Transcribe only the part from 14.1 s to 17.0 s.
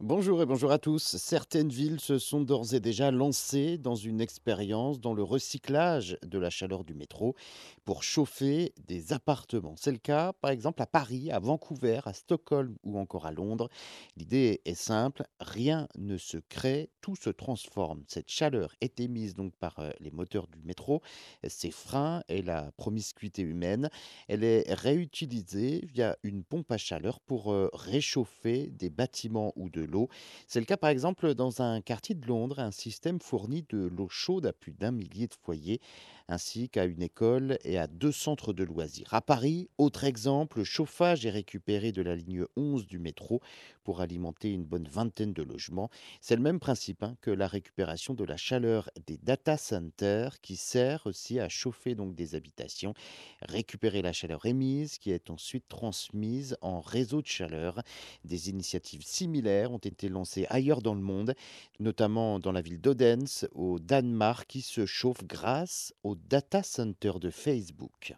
L'idée est simple, rien ne se crée,